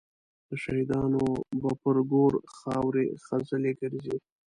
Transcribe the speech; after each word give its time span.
د 0.49 0.51
شهیدانو 0.63 1.23
به 1.61 1.71
پر 1.81 1.97
ګور 2.11 2.33
خاوري 2.57 3.05
خزلي 3.25 3.71
ګرځي 3.81 4.17